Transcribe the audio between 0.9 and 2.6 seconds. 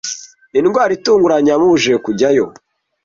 itunguranye yamubujije kujyayo.